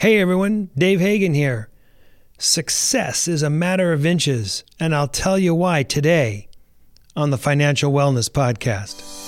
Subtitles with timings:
[0.00, 1.70] Hey everyone, Dave Hagan here.
[2.38, 6.46] Success is a matter of inches, and I'll tell you why today
[7.16, 9.27] on the Financial Wellness Podcast.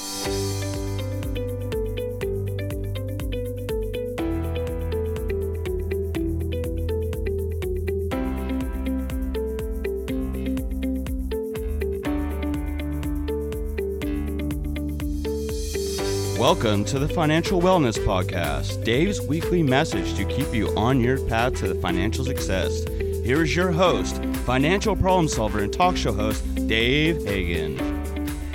[16.53, 21.55] Welcome to the Financial Wellness Podcast, Dave's weekly message to keep you on your path
[21.61, 22.83] to financial success.
[23.25, 27.79] Here is your host, financial problem solver and talk show host, Dave Hagan.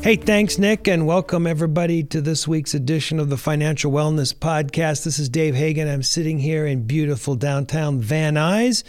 [0.03, 5.05] Hey, thanks, Nick, and welcome everybody to this week's edition of the Financial Wellness Podcast.
[5.05, 5.87] This is Dave Hagan.
[5.87, 8.83] I'm sitting here in beautiful downtown Van Nuys,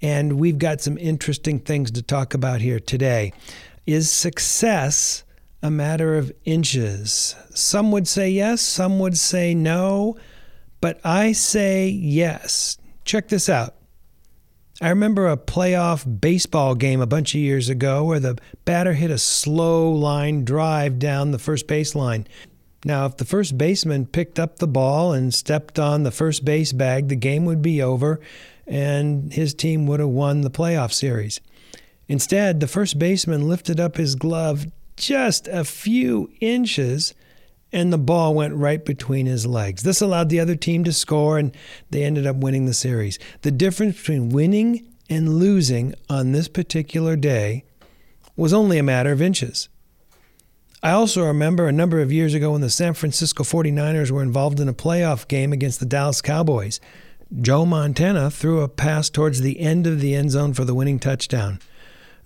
[0.00, 3.34] and we've got some interesting things to talk about here today.
[3.84, 5.24] Is success
[5.62, 7.34] a matter of inches.
[7.54, 10.16] Some would say yes, some would say no,
[10.80, 12.78] but I say yes.
[13.04, 13.74] Check this out.
[14.82, 19.10] I remember a playoff baseball game a bunch of years ago where the batter hit
[19.10, 22.26] a slow line drive down the first base line.
[22.86, 26.72] Now, if the first baseman picked up the ball and stepped on the first base
[26.72, 28.20] bag, the game would be over
[28.66, 31.42] and his team would have won the playoff series.
[32.08, 34.66] Instead, the first baseman lifted up his glove
[35.00, 37.14] just a few inches,
[37.72, 39.82] and the ball went right between his legs.
[39.82, 41.56] This allowed the other team to score, and
[41.90, 43.18] they ended up winning the series.
[43.42, 47.64] The difference between winning and losing on this particular day
[48.36, 49.68] was only a matter of inches.
[50.82, 54.60] I also remember a number of years ago when the San Francisco 49ers were involved
[54.60, 56.80] in a playoff game against the Dallas Cowboys.
[57.40, 60.98] Joe Montana threw a pass towards the end of the end zone for the winning
[60.98, 61.58] touchdown.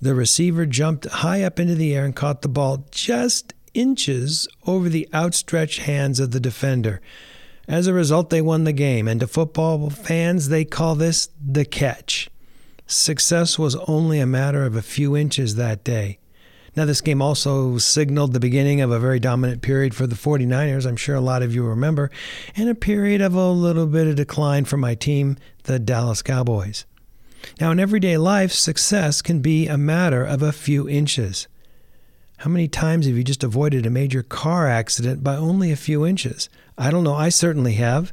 [0.00, 4.89] The receiver jumped high up into the air and caught the ball just inches over
[4.89, 7.01] the outstretched hands of the defender.
[7.67, 11.64] As a result, they won the game, and to football fans, they call this the
[11.64, 12.28] catch.
[12.86, 16.19] Success was only a matter of a few inches that day.
[16.77, 20.86] Now, this game also signaled the beginning of a very dominant period for the 49ers,
[20.86, 22.11] I'm sure a lot of you remember,
[22.57, 26.85] and a period of a little bit of decline for my team, the Dallas Cowboys.
[27.60, 31.48] Now, in everyday life, success can be a matter of a few inches.
[32.38, 36.05] How many times have you just avoided a major car accident by only a few
[36.05, 36.48] inches?
[36.77, 37.14] I don't know.
[37.14, 38.12] I certainly have.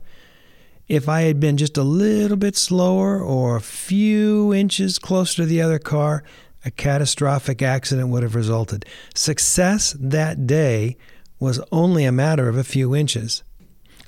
[0.88, 5.46] If I had been just a little bit slower or a few inches closer to
[5.46, 6.24] the other car,
[6.64, 8.86] a catastrophic accident would have resulted.
[9.16, 10.98] Success that day
[11.40, 13.44] was only a matter of a few inches.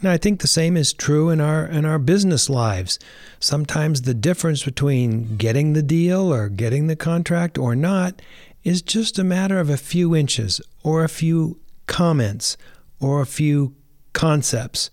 [0.03, 3.00] Now, I think the same is true in our in our business lives.
[3.40, 8.22] Sometimes the difference between getting the deal or getting the contract or not
[8.66, 12.58] is just a matter of a few inches or a few comments
[13.00, 13.75] or a few
[14.12, 14.91] concepts.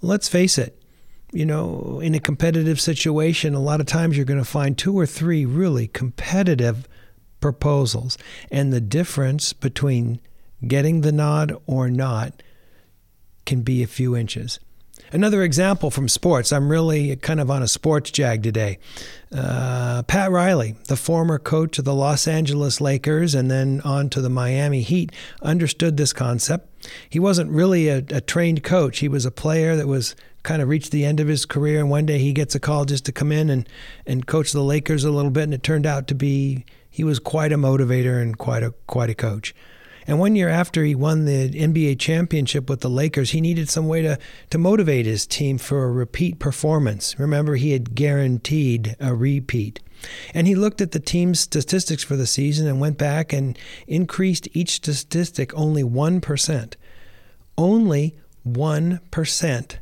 [0.00, 0.80] Let's face it,
[1.32, 4.96] you know, in a competitive situation, a lot of times you're going to find two
[4.96, 6.86] or three really competitive
[7.40, 8.16] proposals.
[8.52, 10.20] And the difference between
[10.64, 12.44] getting the nod or not
[13.46, 14.60] can be a few inches.
[15.12, 16.52] Another example from sports.
[16.52, 18.78] I'm really kind of on a sports jag today.
[19.32, 24.20] Uh, Pat Riley, the former coach of the Los Angeles Lakers and then on to
[24.20, 25.12] the Miami Heat,
[25.42, 26.68] understood this concept.
[27.08, 30.68] He wasn't really a, a trained coach, he was a player that was kind of
[30.68, 31.80] reached the end of his career.
[31.80, 33.68] And one day he gets a call just to come in and,
[34.06, 35.44] and coach the Lakers a little bit.
[35.44, 39.10] And it turned out to be he was quite a motivator and quite a, quite
[39.10, 39.54] a coach.
[40.06, 43.88] And one year after he won the NBA championship with the Lakers, he needed some
[43.88, 44.18] way to,
[44.50, 47.18] to motivate his team for a repeat performance.
[47.18, 49.80] Remember, he had guaranteed a repeat.
[50.34, 54.48] And he looked at the team's statistics for the season and went back and increased
[54.52, 56.74] each statistic only 1%.
[57.58, 58.16] Only
[58.46, 59.76] 1%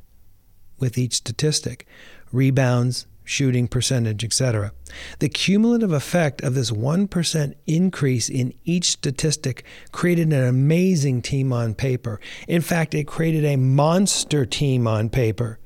[0.78, 1.86] with each statistic.
[2.32, 4.72] Rebounds, shooting percentage, etc.
[5.18, 11.74] The cumulative effect of this 1% increase in each statistic created an amazing team on
[11.74, 12.20] paper.
[12.46, 15.58] In fact, it created a monster team on paper.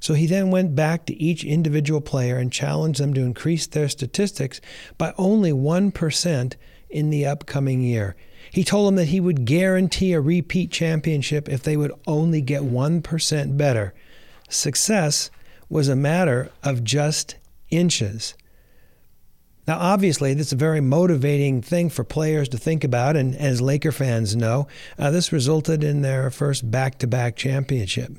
[0.00, 3.88] So he then went back to each individual player and challenged them to increase their
[3.88, 4.60] statistics
[4.98, 6.54] by only 1%
[6.90, 8.14] in the upcoming year.
[8.50, 12.62] He told them that he would guarantee a repeat championship if they would only get
[12.62, 13.94] 1% better.
[14.50, 15.30] Success
[15.74, 17.34] was a matter of just
[17.68, 18.34] inches.
[19.66, 23.60] Now, obviously, this is a very motivating thing for players to think about, and as
[23.60, 24.68] Laker fans know,
[25.00, 28.12] uh, this resulted in their first back to back championship.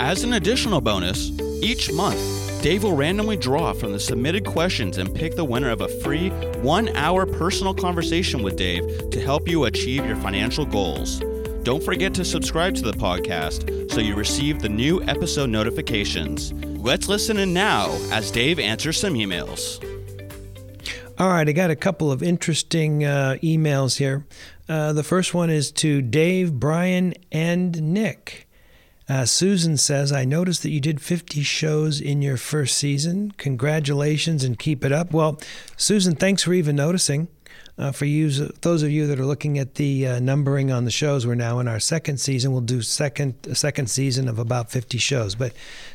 [0.00, 1.30] As an additional bonus,
[1.62, 2.18] each month,
[2.64, 6.30] Dave will randomly draw from the submitted questions and pick the winner of a free
[6.60, 11.22] one hour personal conversation with Dave to help you achieve your financial goals.
[11.62, 16.52] Don't forget to subscribe to the podcast so you receive the new episode notifications.
[16.88, 19.84] Let's listen in now as Dave answers some emails.
[21.18, 24.24] All right, I got a couple of interesting uh, emails here.
[24.70, 28.48] Uh, the first one is to Dave, Brian, and Nick.
[29.06, 33.32] Uh, Susan says, I noticed that you did 50 shows in your first season.
[33.32, 35.12] Congratulations and keep it up.
[35.12, 35.38] Well,
[35.76, 37.28] Susan, thanks for even noticing.
[37.78, 38.28] Uh, for you,
[38.62, 41.60] those of you that are looking at the uh, numbering on the shows, we're now
[41.60, 42.50] in our second season.
[42.50, 45.36] We'll do second a second season of about 50 shows.
[45.36, 45.52] But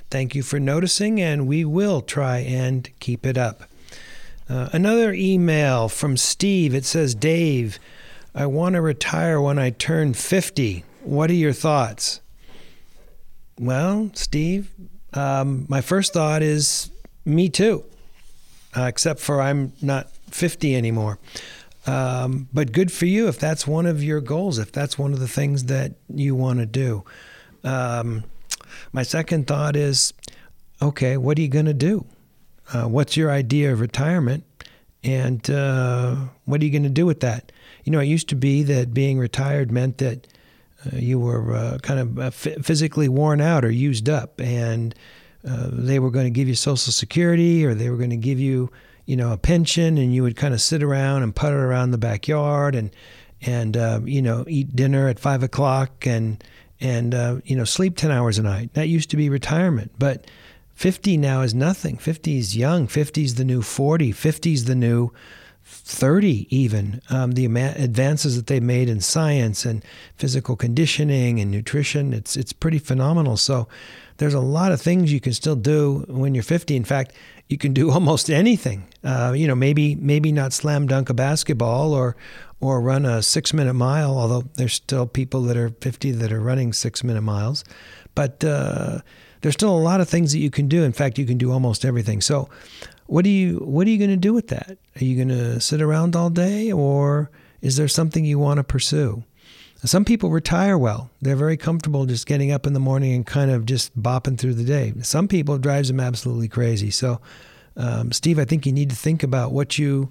[0.09, 3.63] thank you for noticing, and we will try and keep it up.
[4.49, 6.73] Uh, another email from Steve.
[6.73, 7.79] It says, Dave,
[8.33, 10.85] I want to retire when I turn 50.
[11.01, 12.21] What are your thoughts?
[13.59, 14.71] Well, Steve,
[15.13, 16.91] um, my first thought is
[17.25, 17.83] me too,
[18.75, 21.19] uh, except for I'm not 50 anymore.
[21.85, 25.19] Um, but good for you if that's one of your goals, if that's one of
[25.19, 27.03] the things that you want to do.
[27.63, 28.23] Um,
[28.91, 30.13] my second thought is
[30.81, 32.05] okay, what are you going to do?
[32.73, 34.43] Uh, what's your idea of retirement?
[35.03, 36.15] And uh,
[36.45, 37.51] what are you going to do with that?
[37.83, 40.27] You know, it used to be that being retired meant that
[40.85, 44.95] uh, you were uh, kind of uh, physically worn out or used up, and
[45.43, 48.71] they were going to give you Social Security or they were going to give you,
[49.05, 51.97] you know, a pension, and you would kind of sit around and putter around the
[51.97, 52.91] backyard and
[53.41, 56.43] and uh, you know eat dinner at five o'clock and
[56.79, 58.73] and uh, you know sleep ten hours a night.
[58.73, 60.27] That used to be retirement, but
[60.73, 61.97] 50 now is nothing.
[61.97, 62.87] 50 is young.
[62.87, 64.11] 50 is the new 40.
[64.11, 65.11] 50 is the new
[65.65, 69.83] 30 even um, the advances that they made in science and
[70.17, 73.37] physical conditioning and nutrition it's it's pretty phenomenal.
[73.37, 73.67] So
[74.17, 77.13] there's a lot of things you can still do when you're 50 in fact
[77.47, 78.87] you can do almost anything.
[79.03, 82.15] Uh, you know maybe maybe not slam dunk a basketball or
[82.59, 86.41] or run a six minute mile although there's still people that are 50 that are
[86.41, 87.63] running six minute miles.
[88.15, 88.99] But uh,
[89.43, 91.51] there's still a lot of things that you can do in fact you can do
[91.51, 92.49] almost everything so
[93.07, 94.77] what do you what are you going to do with that?
[94.99, 97.29] Are you going to sit around all day or
[97.61, 99.23] is there something you want to pursue?
[99.85, 101.09] Some people retire well.
[101.21, 104.53] They're very comfortable just getting up in the morning and kind of just bopping through
[104.53, 104.93] the day.
[105.01, 106.89] Some people drives them absolutely crazy.
[106.89, 107.19] So,
[107.75, 110.09] um, Steve, I think you need to think about what you,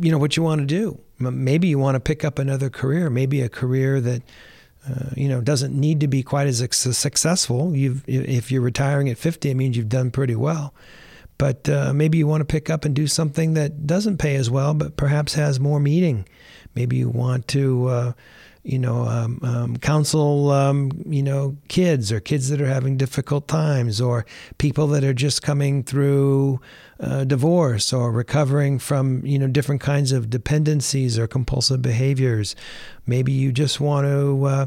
[0.00, 1.00] you know, what you want to do.
[1.18, 3.10] Maybe you want to pick up another career.
[3.10, 4.22] Maybe a career that,
[4.86, 7.74] uh, you know, doesn't need to be quite as successful.
[7.74, 10.74] You've, if you're retiring at 50, it means you've done pretty well
[11.38, 14.50] but uh, maybe you want to pick up and do something that doesn't pay as
[14.50, 16.28] well, but perhaps has more meaning.
[16.74, 18.12] Maybe you want to, uh,
[18.64, 23.46] you know, um, um, counsel, um, you know, kids or kids that are having difficult
[23.46, 24.26] times, or
[24.58, 26.60] people that are just coming through
[26.98, 32.56] uh, divorce or recovering from, you know, different kinds of dependencies or compulsive behaviors.
[33.06, 34.66] Maybe you just want to, uh,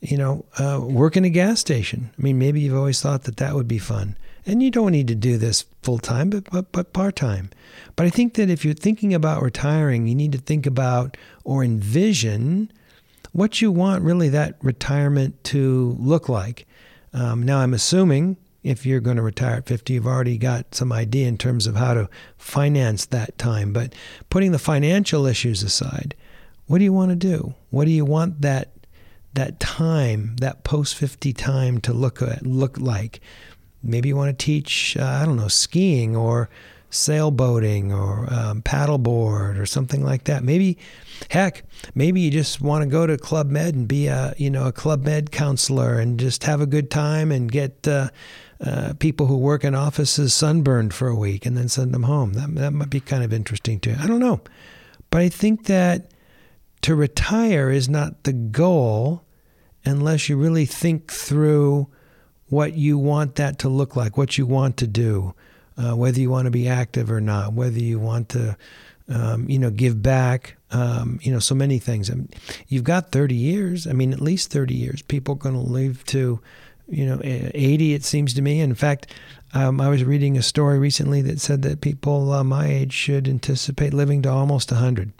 [0.00, 2.10] you know, uh, work in a gas station.
[2.18, 4.16] I mean, maybe you've always thought that that would be fun
[4.48, 7.50] And you don't need to do this full time, but, but, but part time.
[7.96, 11.62] But I think that if you're thinking about retiring, you need to think about or
[11.62, 12.72] envision
[13.32, 16.66] what you want really that retirement to look like.
[17.12, 20.94] Um, now, I'm assuming if you're going to retire at 50, you've already got some
[20.94, 23.74] idea in terms of how to finance that time.
[23.74, 23.94] But
[24.30, 26.14] putting the financial issues aside,
[26.66, 27.54] what do you want to do?
[27.68, 28.70] What do you want that
[29.34, 33.20] that time, that post 50 time to look at, look like?
[33.82, 36.50] Maybe you want to teach, uh, I don't know, skiing or
[36.90, 40.42] sailboating or um, paddleboard or something like that.
[40.42, 40.78] Maybe,
[41.30, 44.66] heck, maybe you just want to go to Club Med and be a you know
[44.66, 48.08] a Club Med counselor and just have a good time and get uh,
[48.60, 52.32] uh, people who work in offices sunburned for a week and then send them home.
[52.32, 53.94] That that might be kind of interesting too.
[53.98, 54.40] I don't know,
[55.10, 56.10] but I think that
[56.82, 59.24] to retire is not the goal
[59.84, 61.88] unless you really think through
[62.48, 65.34] what you want that to look like, what you want to do
[65.78, 68.56] uh, whether you want to be active or not, whether you want to,
[69.08, 72.10] um, you know, give back, um, you know, so many things.
[72.10, 72.28] I mean,
[72.66, 73.86] you've got 30 years.
[73.86, 75.02] I mean, at least 30 years.
[75.02, 76.40] People are going to live to,
[76.88, 78.60] you know, 80, it seems to me.
[78.60, 79.06] In fact,
[79.54, 83.28] um, I was reading a story recently that said that people uh, my age should
[83.28, 85.12] anticipate living to almost 100.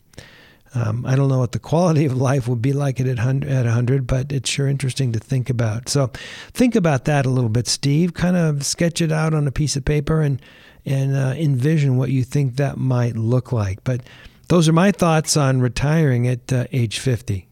[0.75, 4.32] Um, I don't know what the quality of life would be like at 100, but
[4.32, 5.88] it's sure interesting to think about.
[5.88, 6.10] So
[6.52, 8.14] think about that a little bit, Steve.
[8.14, 10.42] Kind of sketch it out on a piece of paper and,
[10.84, 13.82] and uh, envision what you think that might look like.
[13.84, 14.02] But
[14.48, 17.46] those are my thoughts on retiring at uh, age 50.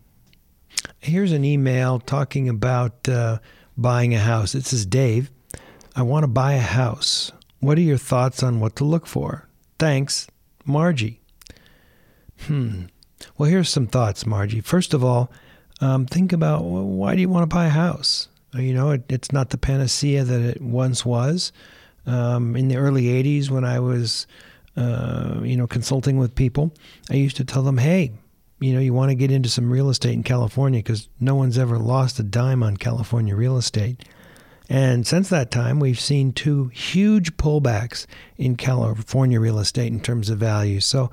[0.98, 3.38] Here's an email talking about uh,
[3.76, 4.54] buying a house.
[4.54, 5.30] It says, Dave,
[5.94, 7.32] I want to buy a house.
[7.60, 9.48] What are your thoughts on what to look for?
[9.78, 10.26] Thanks,
[10.64, 11.20] Margie.
[12.42, 12.84] Hmm.
[13.36, 14.60] Well, here's some thoughts, Margie.
[14.60, 15.30] First of all,
[15.80, 18.28] um, think about why do you want to buy a house?
[18.54, 21.52] Uh, you know, it, it's not the panacea that it once was.
[22.06, 24.26] Um, in the early 80s, when I was,
[24.76, 26.72] uh, you know, consulting with people,
[27.10, 28.12] I used to tell them, hey,
[28.60, 31.58] you know, you want to get into some real estate in California because no one's
[31.58, 34.04] ever lost a dime on California real estate.
[34.68, 38.06] And since that time, we've seen two huge pullbacks
[38.36, 40.80] in California real estate in terms of value.
[40.80, 41.10] So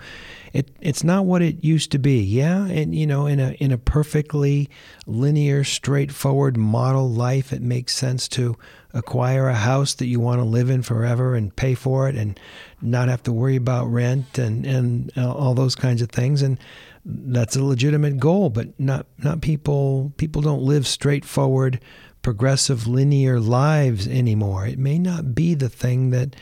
[0.54, 2.24] it, it's not what it used to be.
[2.24, 4.70] Yeah, and you know, in a in a perfectly
[5.06, 8.58] linear, straightforward model life, it makes sense to
[8.94, 12.40] acquire a house that you want to live in forever and pay for it and
[12.82, 16.60] not have to worry about rent and and all those kinds of things and
[17.06, 21.80] that's a legitimate goal but not not people people don't live straightforward
[22.24, 24.66] progressive linear lives anymore.
[24.66, 26.36] It may not be the thing that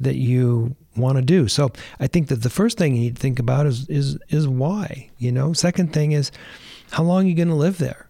[0.00, 1.48] that you want to do.
[1.48, 4.48] So I think that the first thing you need to think about is is is
[4.48, 5.10] why.
[5.18, 5.52] You know.
[5.52, 6.32] Second thing is
[6.90, 8.08] how long are you going to live there.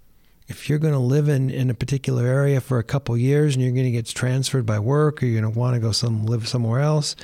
[0.48, 3.64] If you're going to live in, in a particular area for a couple years and
[3.64, 6.24] you're going to get transferred by work or you're going to want to go some
[6.24, 7.16] live somewhere else,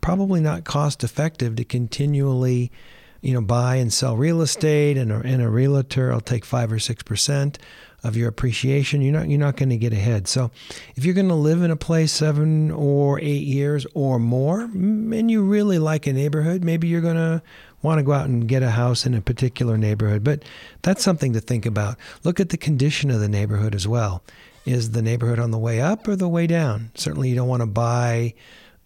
[0.00, 2.72] probably not cost effective to continually
[3.22, 6.70] you know buy and sell real estate and a, and a realtor I'll take five
[6.70, 7.58] or six percent
[8.04, 10.26] of your appreciation, you're not you're not going to get ahead.
[10.26, 10.50] So,
[10.96, 15.16] if you're going to live in a place seven or eight years or more, mm,
[15.16, 17.42] and you really like a neighborhood, maybe you're going to
[17.80, 20.24] want to go out and get a house in a particular neighborhood.
[20.24, 20.44] But
[20.82, 21.96] that's something to think about.
[22.24, 24.22] Look at the condition of the neighborhood as well.
[24.64, 26.90] Is the neighborhood on the way up or the way down?
[26.94, 28.34] Certainly, you don't want to buy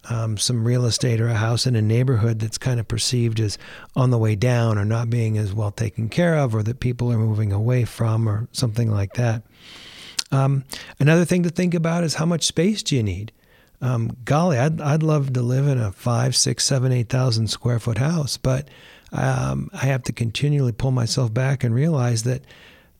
[0.09, 3.57] um, some real estate or a house in a neighborhood that's kind of perceived as
[3.95, 7.11] on the way down or not being as well taken care of or that people
[7.11, 9.43] are moving away from or something like that.
[10.31, 10.63] Um,
[10.99, 13.31] another thing to think about is how much space do you need?
[13.81, 17.79] Um, golly, I'd, I'd love to live in a five, six, seven, eight thousand square
[17.79, 18.67] foot house, but
[19.11, 22.43] um, I have to continually pull myself back and realize that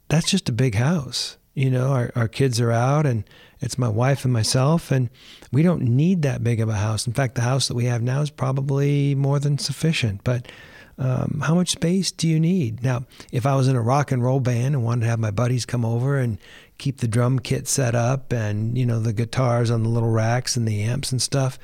[0.08, 1.38] that's just a big house.
[1.54, 3.24] You know, our, our kids are out and
[3.60, 5.10] it's my wife and myself, and
[5.52, 7.08] we don't need that big of a house.
[7.08, 10.24] In fact, the house that we have now is probably more than sufficient.
[10.24, 10.52] But
[11.00, 12.84] um, how much space do you need?
[12.84, 15.32] Now, if I was in a rock and roll band and wanted to have my
[15.32, 16.38] buddies come over and
[16.78, 20.56] keep the drum kit set up and you know the guitars on the little racks
[20.56, 21.58] and the amps and stuff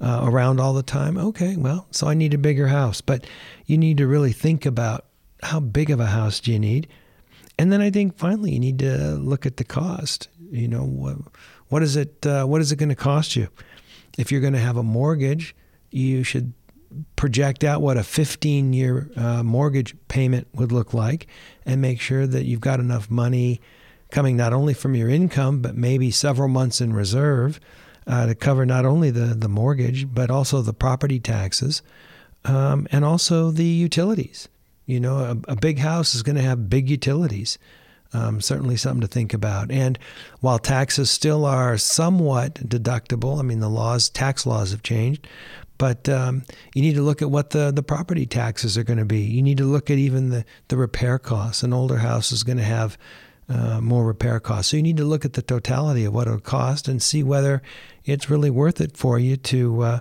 [0.00, 3.00] uh, around all the time, okay, well, so I need a bigger house.
[3.00, 3.26] But
[3.64, 5.06] you need to really think about
[5.42, 6.88] how big of a house do you need.
[7.58, 10.28] And then I think finally you need to look at the cost.
[10.50, 11.16] You know, what,
[11.68, 12.26] what is it?
[12.26, 13.48] Uh, what is it going to cost you?
[14.18, 15.54] If you're going to have a mortgage,
[15.90, 16.52] you should
[17.16, 21.26] project out what a 15 year uh, mortgage payment would look like
[21.64, 23.60] and make sure that you've got enough money
[24.10, 27.58] coming not only from your income, but maybe several months in reserve
[28.06, 31.82] uh, to cover not only the, the mortgage, but also the property taxes
[32.44, 34.48] um, and also the utilities.
[34.86, 37.58] You know, a, a big house is going to have big utilities.
[38.12, 39.70] um, certainly something to think about.
[39.70, 39.98] And
[40.40, 45.26] while taxes still are somewhat deductible, I mean, the laws, tax laws have changed,
[45.78, 49.04] but um, you need to look at what the, the property taxes are going to
[49.04, 49.20] be.
[49.20, 51.62] You need to look at even the, the repair costs.
[51.62, 52.96] An older house is going to have
[53.48, 54.70] uh, more repair costs.
[54.70, 57.62] So you need to look at the totality of what it'll cost and see whether
[58.04, 60.00] it's really worth it for you to, uh,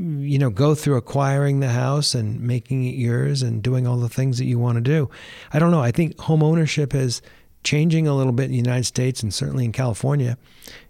[0.00, 4.08] you know, go through acquiring the house and making it yours and doing all the
[4.08, 5.10] things that you want to do.
[5.52, 5.82] I don't know.
[5.82, 7.20] I think home ownership is
[7.64, 10.38] changing a little bit in the United States and certainly in California.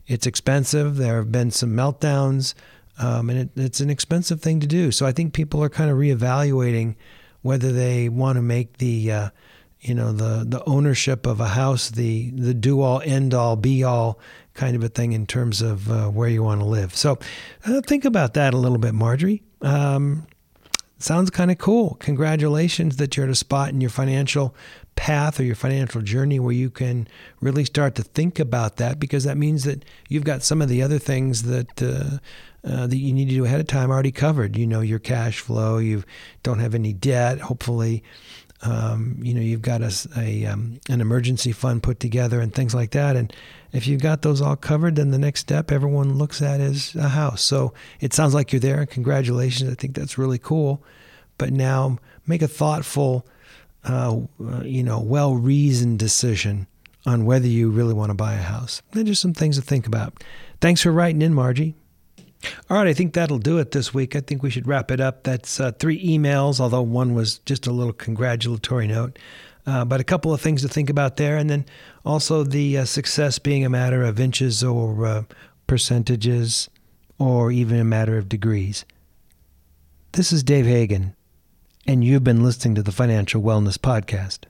[0.06, 0.96] It's expensive.
[0.96, 2.54] There have been some meltdowns,
[2.98, 4.92] um, and it, it's an expensive thing to do.
[4.92, 6.94] So I think people are kind of reevaluating
[7.42, 9.30] whether they want to make the uh,
[9.80, 13.82] you know the the ownership of a house the the do all end all be
[13.82, 14.18] all
[14.54, 16.94] kind of a thing in terms of uh, where you want to live.
[16.94, 17.18] So
[17.64, 19.42] uh, think about that a little bit, Marjorie.
[19.62, 20.26] Um,
[20.98, 21.96] sounds kind of cool.
[22.00, 24.54] Congratulations that you're at a spot in your financial
[24.96, 27.08] path or your financial journey where you can
[27.40, 30.82] really start to think about that because that means that you've got some of the
[30.82, 32.18] other things that uh,
[32.62, 34.56] uh, that you need to do ahead of time already covered.
[34.56, 35.78] You know your cash flow.
[35.78, 36.04] You
[36.42, 37.40] don't have any debt.
[37.40, 38.04] Hopefully,
[38.62, 42.74] um, you know you've got a, a um, an emergency fund put together and things
[42.74, 43.16] like that.
[43.16, 43.32] And
[43.72, 47.08] if you've got those all covered, then the next step everyone looks at is a
[47.08, 47.42] house.
[47.42, 48.80] So it sounds like you're there.
[48.80, 49.70] and Congratulations!
[49.70, 50.82] I think that's really cool.
[51.38, 53.26] But now make a thoughtful,
[53.84, 56.66] uh, uh you know, well reasoned decision
[57.06, 58.82] on whether you really want to buy a house.
[58.92, 60.22] And just some things to think about.
[60.60, 61.74] Thanks for writing in, Margie.
[62.68, 64.16] All right, I think that'll do it this week.
[64.16, 65.24] I think we should wrap it up.
[65.24, 69.18] That's uh, three emails, although one was just a little congratulatory note.
[69.66, 71.36] Uh, but a couple of things to think about there.
[71.36, 71.66] And then
[72.04, 75.22] also the uh, success being a matter of inches or uh,
[75.66, 76.70] percentages
[77.18, 78.84] or even a matter of degrees.
[80.12, 81.14] This is Dave Hagan,
[81.86, 84.49] and you've been listening to the Financial Wellness Podcast.